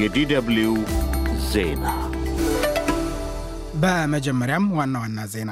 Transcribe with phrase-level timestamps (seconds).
[0.00, 0.74] የዲደብሊው
[1.48, 1.86] ዜና
[3.82, 5.50] በመጀመሪያም ዋና ዋና ዜና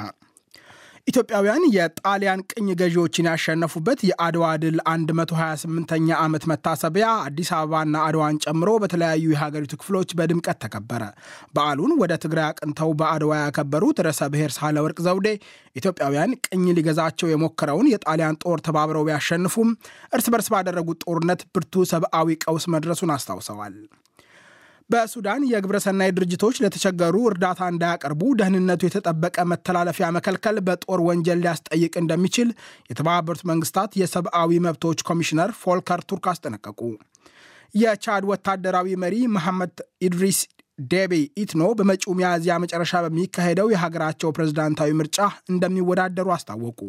[1.09, 9.25] ኢትዮጵያውያን የጣሊያን ቅኝ ገዢዎችን ያሸነፉበት የአድዋ ድል 128ኛ ዓመት መታሰቢያ አዲስ አበባና አድዋን ጨምሮ በተለያዩ
[9.33, 11.03] የሀገሪቱ ክፍሎች በድምቀት ተከበረ።
[11.55, 15.29] በዓሉን ወደ ትግራይ አቅንተው በአድዋ ያከበሩት ርዕሰ ብሔር ሳህለወርቅ ዘውዴ
[15.77, 19.71] ኢትዮጵያውያን ቅኝ ሊገዛቸው የሞከረውን የጣሊያን ጦር ተባብረው ቢያሸንፉም
[20.13, 23.77] እርስ በርስ ባደረጉት ጦርነት ብርቱ ሰብአዊ ቀውስ መድረሱን አስታውሰዋል።
[24.91, 32.49] በሱዳን የግብረሰናይ ድርጅቶች ለተቸገሩ እርዳታ እንዳያቀርቡ ደህንነቱ የተጠበቀ መተላለፊያ መከልከል በጦር ወንጀል ሊያስጠይቅ እንደሚችል
[32.91, 36.81] የተባበሩት መንግስታት የሰብአዊ መብቶች ኮሚሽነር ፎልከር ቱርክ አስጠነቀቁ።
[37.75, 39.77] የቻድ ወታደራዊ መሪ መሐመድ
[40.07, 40.41] ኢድሪስ
[40.89, 45.19] ዴቤ ኢትኖ በመጪው ሚያዝያ መጨረሻ በሚካሄደው የሀገራቸው ፕሬዝዳንታዊ ምርጫ
[45.53, 46.81] እንደሚወዳደሩ አስታወቁ።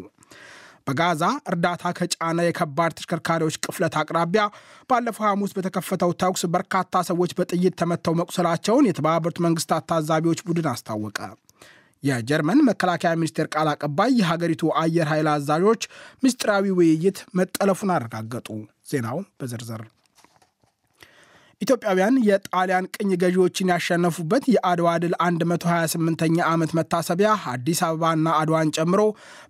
[0.86, 4.44] በጋዛ እርዳታ ከጫነ የከባድ ተሽከርካሪዎች ቅፍለት አቅራቢያ
[4.90, 11.20] ባለፈው ሐሙስ በተከፈተው ተኩስ በርካታ ሰዎች በጥይት ተመተው መቁሰላቸውን የተባበሩት መንግስታት ታዛቢዎች ቡድን አስታወቀ።
[12.02, 15.82] የጀርመን መከላከያ ሚኒስቴር ቃል አቀባይ የሀገሪቱ አየር ኃይል አዛዦች
[16.24, 18.48] ምስጢራዊ ውይይት መጠለፉን አረጋገጡ።
[18.90, 19.82] ዜናው በዝርዝር
[21.62, 29.02] ኢትዮጵያውያን የጣሊያን ቅኝ ገዢዎችን ያሸነፉበት የአድዋ ድል 128ኛ ዓመት መታሰቢያ አዲስ አበባና አድዋን ጨምሮ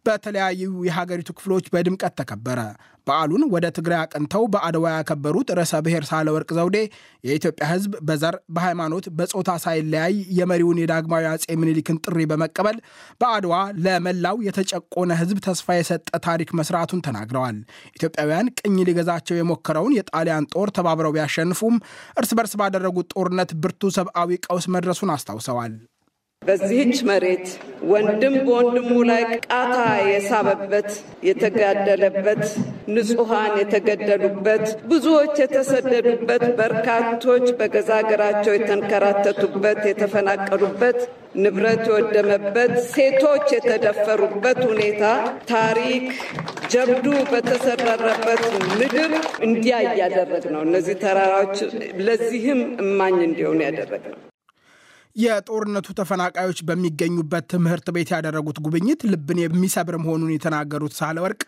[0.07, 2.61] በተለያዩ የሀገሪቱ ክፍሎች በድምቀት ተከበረ።
[3.06, 6.77] በዓሉን ወደ ትግራይ አቅንተው በአድዋ ያከበሩት ርዕሰ ብሔር ሳህለወርቅ ዘውዴ
[7.25, 12.78] የኢትዮጵያ ሕዝብ በዘር በሃይማኖት፣ በጾታ ሳይለያይ የመሪውን የዳግማዊ አጼ ምኒልክን ጥሪ በመቀበል
[13.20, 17.58] በአድዋ ለመላው የተጨቆነ ሕዝብ ተስፋ የሰጠ ታሪክ መስራቱን ተናግረዋል።
[17.97, 21.77] ኢትዮጵያውያን ቅኝ ሊገዛቸው የሞከረውን የጣሊያን ጦር ተባብረው ቢያሸንፉም
[22.17, 25.75] እርስ በርስ ባደረጉት ጦርነት ብርቱ ሰብአዊ ቀውስ መድረሱን አስታውሰዋል።
[26.42, 27.45] በዚህች መሬት
[27.91, 29.75] ወንድም በወንድሙ ላይ ቃታ
[30.08, 30.89] የሳበበት
[31.28, 32.42] የተጋደለበት፣
[32.93, 40.98] ንጹሐን የተገደሉበት፣ ብዙዎች የተሰደዱበት፣ በርካቶች በገዛ ሀገራቸው የተንከራተቱበት፣ የተፈናቀሉበት፣
[41.43, 45.05] ንብረት የወደመበት፣ ሴቶች የተደፈሩበት ሁኔታ
[45.53, 46.05] ታሪክ
[46.73, 48.42] ጀብዱ በተሰረረበት
[48.79, 49.13] ምድር
[49.47, 51.57] እንዲያ እያደረግ ነው። እነዚህ ተራራዎች
[52.07, 54.19] ለዚህም እማኝ እንዲሆኑ ያደረግ ነው።
[55.17, 61.40] የጦርነቱ ተፈናቃዮች በሚገኙበት ትምህርት ቤት ያደረጉት ጉብኝት ልብን የሚሰብር መሆኑን የተናገሩት ሳህለወርቅ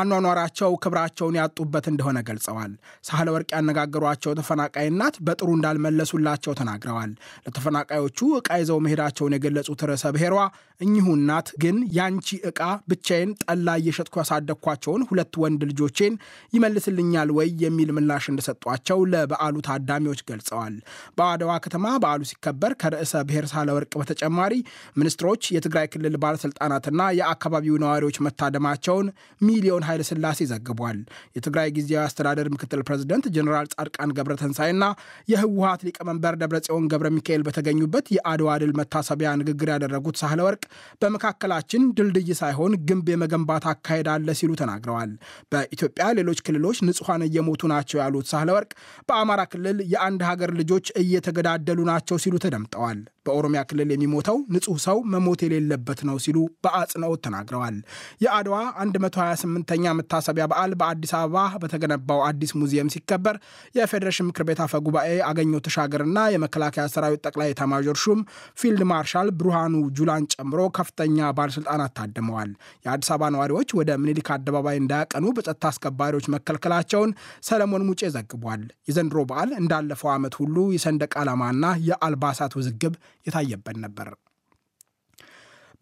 [0.00, 2.72] አኗኗራቸው ክብራቸውን ያጡበት እንደሆነ ገልጸዋል።
[3.04, 7.12] ሳህለወርቅ ያነጋገሯቸው ተፈናቃይ እናት በጥሩ እንዳልመለሱላቸው ተናግረዋል።
[7.46, 10.36] ለተፈናቃዮቹ ዕቃ ይዘው መሄዳቸውን የገለጹት ርዕሰ ብሔሯ
[10.80, 16.14] እኚሁ እናት ግን ያንቺ ዕቃ ብቻዬን ጠላ እየሸጥኩ ያሳደግኳቸውን ሁለት ወንድ ልጆቼን
[16.52, 20.74] ይመልስልኛል ወይ የሚል ምላሽ እንደሰጧቸው ለበዓሉ ታዳሚዎች ገልጸዋል።
[21.18, 22.72] በአድዋ ከተማ በዓሉ ሲከበር
[23.10, 24.52] ከርዕሰ ብሔር ሳህለወርቅ በተጨማሪ
[24.98, 29.06] ሚኒስትሮች፣ የትግራይ ክልል ባለስልጣናትና የአካባቢው ነዋሪዎች መታደማቸውን
[29.40, 30.98] ሚሊዮን ኃይለ ሥላሴ ዘግቧል።
[31.36, 34.84] የትግራይ ጊዜያዊ አስተዳደር ምክትል ፕሬዚደንት ጀኔራል ጻድቃን ገብረተንሳይና
[35.32, 40.62] የህወሀት ሊቀመንበር ደብረጽዮን ገብረ ሚካኤል በተገኙበት የአድዋ ድል መታሰቢያ ንግግር ያደረጉት ሳህለወርቅ
[41.02, 45.12] በመካከላችን ድልድይ ሳይሆን ግንብ የመገንባት አካሄድ አለ ሲሉ ተናግረዋል።
[45.52, 48.70] በኢትዮጵያ ሌሎች ክልሎች ንጹሐን እየሞቱ ናቸው ያሉት ሳህለወርቅ
[49.08, 55.40] በአማራ ክልል የአንድ ሀገር ልጆች እየተገዳደሉ ናቸው ሲሉ ተደምጠዋል። በኦሮሚያ ክልል የሚሞተው ንጹህ ሰው መሞት
[55.46, 57.76] የሌለበት ነው ሲሉ በአጽንኦት ተናግረዋል።
[58.24, 63.36] የአድዋ 128ኛ መታሰቢያ በዓል በአዲስ አበባ በተገነባው አዲስ ሙዚየም ሲከበር
[63.78, 68.20] የፌዴሬሽን ምክር ቤት አፈ ጉባኤ አገኘሁ ተሻገርና የመከላከያ ሰራዊት ጠቅላይ ኤታማዦር ሹም
[68.60, 72.50] ፊልድ ማርሻል ብርሃኑ ጁላን ጨምሮ ከፍተኛ ባለስልጣናት ታድመዋል።
[72.86, 77.10] የአዲስ አበባ ነዋሪዎች ወደ ምኒልክ አደባባይ እንዳያቀኑ በጸጥታ አስከባሪዎች መከልከላቸውን
[77.48, 82.94] ሰለሞን ሙጬ ዘግቧል። የዘንድሮ በዓል እንዳለፈው ዓመት ሁሉ የሰንደቅ ዓላማና የአልባሳት ውዝግብ
[83.26, 84.08] የታየበት ነበር።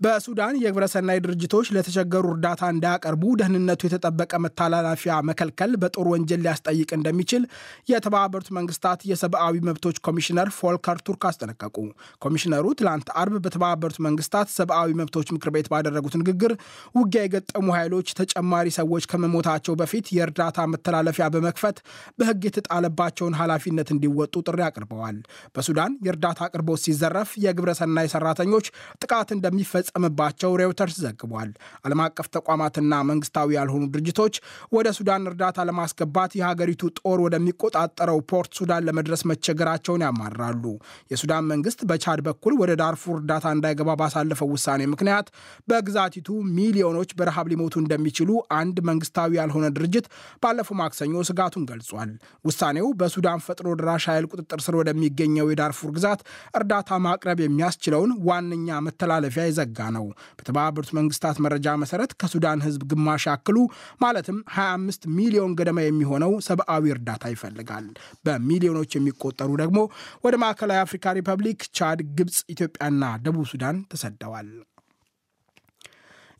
[0.00, 7.42] በሱዳን የግብረሰናይ ድርጅቶች ለተቸገሩ እርዳታ እንዳያቀርቡ ደህንነቱ የተጠበቀ መተላለፊያ መከልከል በጦር ወንጀል ሊያስጠይቅ እንደሚችል
[7.90, 11.76] የተባበሩት መንግስታት የሰብአዊ መብቶች ኮሚሽነር ፎልከር ቱርክ አስጠነቀቁ።
[12.22, 16.54] ኮሚሽነሩ ትላንት አርብ በተባበሩት መንግስታት ሰብአዊ መብቶች ምክር ቤት ባደረጉት ንግግር
[16.98, 21.80] ውጊያ የገጠሙ ኃይሎች ተጨማሪ ሰዎች ከመሞታቸው በፊት የእርዳታ መተላለፊያ በመክፈት
[22.18, 25.18] በህግ የተጣለባቸውን ኃላፊነት እንዲወጡ ጥሪ አቅርበዋል።
[25.56, 28.68] በሱዳን የእርዳታ አቅርቦት ሲዘረፍ የግብረሰናይ ሰራተኞች
[29.02, 31.50] ጥቃት እንደሚፈ እንደሚፈጸምባቸው ሬውተርስ ዘግቧል።
[31.84, 34.34] ዓለም አቀፍ ተቋማትና መንግስታዊ ያልሆኑ ድርጅቶች
[34.72, 40.64] ወደ ሱዳን እርዳታ ለማስገባት የሀገሪቱ ጦር ወደሚቆጣጠረው ፖርት ሱዳን ለመድረስ መቸገራቸውን ያማርራሉ።
[41.12, 45.26] የሱዳን መንግስት በቻድ በኩል ወደ ዳርፉር እርዳታ እንዳይገባ ባሳለፈው ውሳኔ ምክንያት
[45.68, 48.30] በግዛቲቱ ሚሊዮኖች በረሃብ ሊሞቱ እንደሚችሉ
[48.60, 50.06] አንድ መንግስታዊ ያልሆነ ድርጅት
[50.42, 52.10] ባለፈው ማክሰኞ ስጋቱን ገልጿል።
[52.44, 56.20] ውሳኔው በሱዳን ፈጥኖ ደራሽ ኃይል ቁጥጥር ስር ወደሚገኘው የዳርፉር ግዛት
[56.58, 60.04] እርዳታ ማቅረብ የሚያስችለውን ዋነኛ መተላለፊያ ይዘጋል እየተጠጋ ነው።
[60.38, 63.56] በተባበሩት መንግስታት መረጃ መሰረት ከሱዳን ህዝብ ግማሽ ያክሉ
[64.04, 67.86] ማለትም 25 ሚሊዮን ገደማ የሚሆነው ሰብአዊ እርዳታ ይፈልጋል።
[68.26, 69.78] በሚሊዮኖች የሚቆጠሩ ደግሞ
[70.26, 74.48] ወደ ማዕከላዊ አፍሪካ ሪፐብሊክ፣ ቻድ፣ ግብፅ፣ ኢትዮጵያና ደቡብ ሱዳን ተሰደዋል።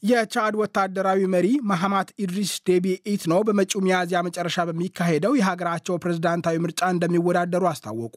[0.02, 7.64] የቻድ ወታደራዊ መሪ መሐማት ኢድሪስ ዴቢ ኢትኖ በመጪው ሚያዝያ መጨረሻ በሚካሄደው የሀገራቸው ፕሬዝዳንታዊ ምርጫ እንደሚወዳደሩ
[7.70, 8.16] አስታወቁ።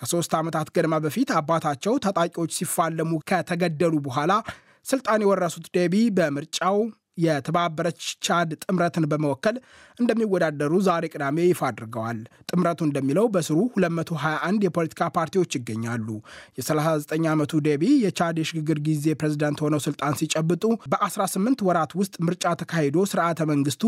[0.00, 4.32] ከሶስት ዓመታት ገደማ በፊት አባታቸው ታጣቂዎች ሲፋለሙ ከተገደሉ በኋላ
[4.86, 6.76] ስልጣን የወረሱት ዴቢ በምርጫው
[7.20, 9.56] የተባበረች ቻድ ጥምረትን በመወከል
[9.98, 12.18] እንደሚወዳደሩ ዛሬ ቅዳሜ ይፋ አድርገዋል።
[12.50, 16.08] ጥምረቱ እንደሚለው በስሩ 221 የፖለቲካ ፓርቲዎች ይገኛሉ።
[16.58, 22.96] የ39 ዓመቱ ዴቢ የቻድ የሽግግር ጊዜ ፕሬዝዳንት ሆነው ስልጣን ሲጨብጡ በ18 ወራት ውስጥ ምርጫ ተካሂዶ
[23.10, 23.82] ስርዓተ መንግስቱ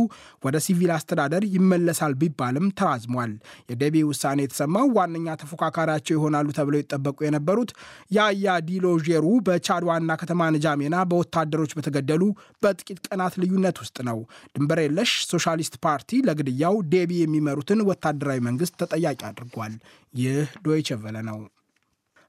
[0.44, 3.32] ወደ ሲቪል አስተዳደር ይመለሳል ቢባልም ተራዝሟል።
[3.73, 7.73] የዴቢ ውሳኔ የተሰማው ዋነኛ ተፎካካሪያቸው ይሆናሉ ተብለው ይጠበቁ የነበሩት
[8.17, 12.23] ያያ ዲሎ ዤሩ በቻድ ዋና ከተማ ንጃሜና በወታደሮች በተገደሉ
[12.62, 14.19] በጥቂት ቀናት ልዩነት ውስጥ ነው።
[14.54, 19.74] ድንበር የለሽ ሶሻሊስት ፓርቲ ለግድያው ዴቢ የሚመሩትን ወታደራዊ መንግስት ተጠያቂ አድርጓል።
[20.14, 21.38] ይህ ዶይቸ ቨለ ነው።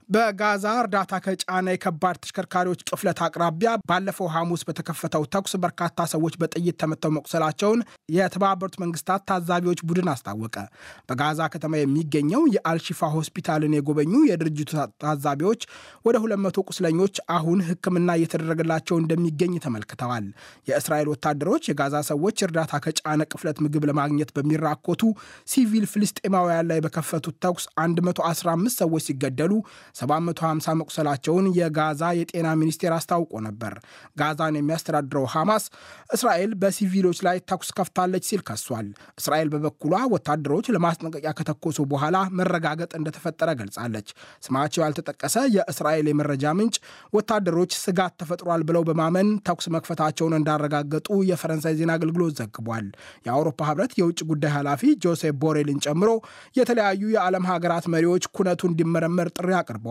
[0.10, 7.12] በጋዛ እርዳታ ከጫነ የከባድ ተሽከርካሪዎች ቅፍለት አቅራቢያ ባለፈው ሐሙስ በተከፈተው ተኩስ በርካታ ሰዎች በጥይት ተመተው
[7.16, 7.82] መቁሰላቸውን
[8.16, 10.56] የተባበሩት መንግስታት ታዛቢዎች ቡድን አስታወቀ።
[11.10, 14.72] በጋዛ ከተማ የሚገኘው የአልሺፋ ሆስፒታልን የጎበኙ የድርጅቱ
[15.04, 15.62] ታዛቢዎች
[16.06, 20.28] ወደ 200 ቁስለኞች አሁን ሕክምና እየተደረገላቸው እንደሚገኝ ተመልክተዋል።
[20.70, 25.02] የእስራኤል ወታደሮች የጋዛ ሰዎች እርዳታ ከጫነ ቅፍለት ምግብ ለማግኘት በሚራኮቱ
[25.48, 29.54] ሲቪል ፍልስጤማውያን ላይ በከፈቱት ተኩስ 115 ሰዎች ሲገደሉ
[29.95, 33.74] 750 መቁሰላቸውን የጋዛ የጤና ሚኒስቴር አስታውቆ ነበር።
[34.19, 35.66] ጋዛን የሚያስተዳድረው ሐማስ
[36.16, 38.88] እስራኤል በሲቪሎች ላይ ተኩስ ከፍታለች ሲል ከሷል።
[39.19, 44.07] እስራኤል በበኩሏ ወታደሮች ለማስጠንቀቂያ ከተኮሱ በኋላ መረጋገጥ እንደተፈጠረ ገልጻለች።
[44.44, 46.75] ስማቸው ያልተጠቀሰ የእስራኤል የመረጃ ምንጭ
[47.13, 52.88] ወታደሮች ስጋት ተፈጥሯል ብለው በማመን ተኩስ መክፈታቸውን እንዳረጋገጡ የፈረንሳይ ዜና አገልግሎት ዘግቧል።
[53.28, 56.10] የአውሮፓ ህብረት የውጭ ጉዳይ ኃላፊ ጆሴፕ ቦሬልን ጨምሮ
[56.56, 59.81] የተለያዩ የዓለም ሀገራት መሪዎች ኩነቱ እንዲመረመር ጥሪ አቅርበዋል።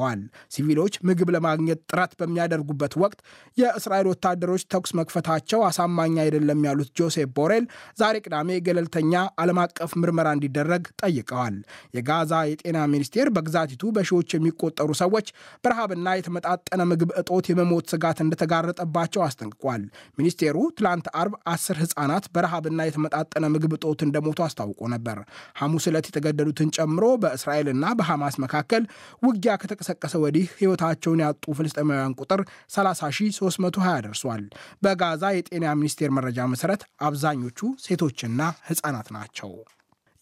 [0.52, 3.18] ሲቪሎች ምግብ ለማግኘት ጥረት በሚያደርጉበት ወቅት
[3.58, 7.64] የእስራኤል ወታደሮች ተኩስ መክፈታቸው አሳማኝ አይደለም ያሉት ጆሴፕ ቦሬል
[7.98, 9.12] ዛሬ ቅዳሜ ገለልተኛ
[9.42, 11.56] ዓለም አቀፍ ምርመራ እንዲደረግ ጠይቀዋል።
[11.96, 15.26] የጋዛ የጤና ሚኒስቴር በግዛቲቱ በሺዎች የሚቆጠሩ ሰዎች
[15.64, 19.82] በረሃብና የተመጣጠነ ምግብ እጦት የመሞት ስጋት እንደተጋረጠባቸው አስጠንቅቋል።
[20.18, 25.18] ሚኒስቴሩ ትላንት አርብ አስር ህጻናት በረሃብና የተመጣጠነ ምግብ እጦት እንደሞቱ አስታውቆ ነበር።
[25.60, 28.82] ሐሙስ ዕለት የተገደሉትን ጨምሮ በእስራኤልና በሐማስ መካከል
[29.22, 29.52] ውጊያ
[29.84, 32.40] ከተቀሰቀሰ ወዲህ ሕይወታቸውን ያጡ ፍልስጤማውያን ቁጥር
[32.74, 34.44] 30320 ደርሷል።
[34.82, 39.52] በጋዛ የጤና ሚኒስቴር መረጃ መሠረት አብዛኞቹ ሴቶችና ሕፃናት ናቸው።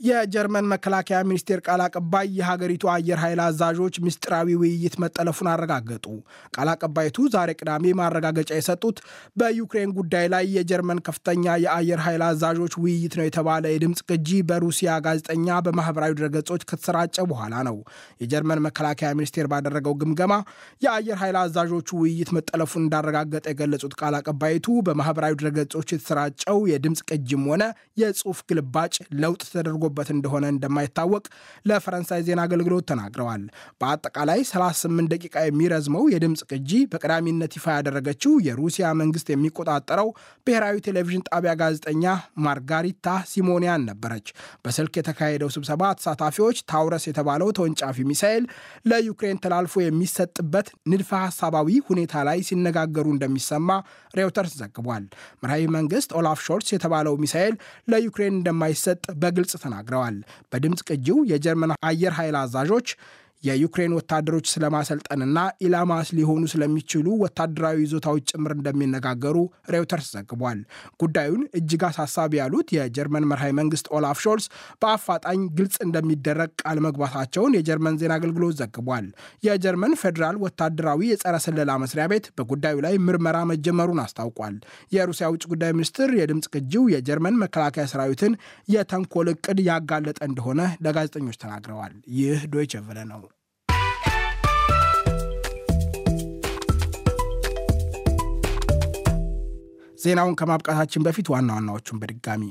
[0.00, 6.06] የጀርመን መከላከያ ሚኒስቴር ቃል አቀባይ የሀገሪቱ አየር ኃይል አዛዦች ምስጢራዊ ውይይት መጠለፉን አረጋገጡ።
[6.54, 8.98] ቃል አቀባይቱ ዛሬ ቅዳሜ ማረጋገጫ የሰጡት
[9.40, 15.58] በዩክሬን ጉዳይ ላይ የጀርመን ከፍተኛ የአየር ኃይል አዛዦች ውይይት ነው የተባለ የድምፅ ቅጂ በሩሲያ ጋዜጠኛ
[15.66, 17.76] በማህበራዊ ድረገጾች ከተሰራጨ በኋላ ነው።
[18.22, 20.32] የጀርመን መከላከያ ሚኒስቴር ባደረገው ግምገማ
[20.82, 27.62] የአየር ኃይል አዛዦቹ ውይይት መጠለፉን እንዳረጋገጠ የገለጹት ቃል አቀባይቱ በማህበራዊ ድረገጾች የተሰራጨው የድምፅ ቅጂም ሆነ
[28.00, 31.24] የጽሑፍ ግልባጭ ለውጥ ተደርጎ በት እንደሆነ እንደማይታወቅ
[31.66, 33.42] ለፈረንሳይ ዜና አገልግሎት ተናግረዋል።
[33.80, 40.08] በአጠቃላይ 38 ደቂቃ የሚረዝመው የድምፅ ቅጂ በቀዳሚነት ይፋ ያደረገችው የሩሲያ መንግስት የሚቆጣጠረው
[40.46, 42.04] ብሔራዊ ቴሌቪዥን ጣቢያ ጋዜጠኛ
[42.46, 44.26] ማርጋሪታ ሲሞኒያን ነበረች።
[44.64, 46.38] በስልክ የተካሄደው ስብሰባ ተሳታፊዎች
[46.70, 47.78] ታውረስ የተባለው ተወንጫፊ
[48.10, 48.44] ሚሳኤል
[48.90, 53.68] ለዩክሬን ተላልፎ የሚሰጥበት ንድፈ ሐሳባዊ ሁኔታ ላይ ሲነጋገሩ እንደሚሰማ
[54.14, 55.04] ሬውተርስ ዘግቧል።
[55.42, 57.54] መራሔ መንግስት ኦላፍ ሾልስ የተባለው ሚሳኤል
[57.90, 58.88] ለዩክሬን እንደማይሰጥ
[59.20, 60.16] በግልጽ ተናግረዋል ተናግረዋል።
[60.52, 62.88] በድምፅ ቅጂው የጀርመን አየር ኃይል አዛዦች
[63.44, 69.36] የዩክሬን ወታደሮች ስለማሰልጠንና ኢላማ ሊሆኑ ስለሚችሉ ወታደራዊ ይዞታዎች ጭምር እንደሚነጋገሩ
[69.74, 70.58] ሬውተርስ ዘግቧል።
[71.02, 74.46] ጉዳዩን እጅግ አሳሳቢ ያሉት የጀርመን መራሔ መንግስት ኦላፍ ሾልስ
[74.82, 79.06] በአፋጣኝ ግልጽ እንደሚደረግ ቃል መግባታቸውን የጀርመን ዜና አገልግሎት ዘግቧል።
[79.46, 84.56] የጀርመን ፌዴራል ወታደራዊ የጸረ ስለላ መስሪያ ቤት በጉዳዩ ላይ ምርመራ መጀመሩን አስታውቋል።
[84.92, 88.32] የሩሲያ ውጭ ጉዳይ ሚኒስትር የድምፅ ቅጂው የጀርመን መከላከያ ሰራዊትን
[88.68, 93.20] የተንኮል እቅድ ያጋለጠ እንደሆነ ለጋዜጠኞች ተናግረዋል። ይህ ዶይቸ ቨለ ነው።
[100.00, 102.42] ዜናውን ከማብቃታችን በፊት ዋና ዋናዎቹን በድጋሚ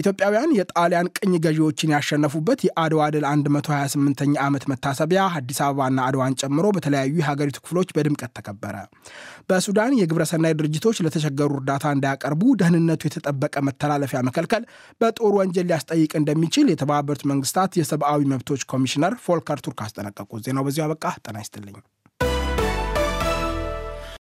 [0.00, 7.14] ኢትዮጵያውያን የጣሊያን ቅኝ ገዢዎችን ያሸነፉበት የአድዋ ድል 128ኛ ዓመት መታሰቢያ አዲስ አበባና አድዋን ጨምሮ በተለያዩ
[7.20, 8.76] የሀገሪቱ ክፍሎች በድምቀት ተከበረ።
[9.50, 14.64] በሱዳን የግብረሰናይ ድርጅቶች ለተቸገሩ እርዳታ እንዳያቀርቡ ደህንነቱ የተጠበቀ መተላለፊያ መከልከል
[15.00, 21.14] በጦር ወንጀል ሊያስጠይቅ እንደሚችል የተባበሩት መንግስታት የሰብአዊ መብቶች ኮሚሽነር ፎልከር ቱርክ አስጠነቀቁ። ዜናው በዚሁ አበቃ።
[21.26, 21.78] ጤና ይስጥልኝ።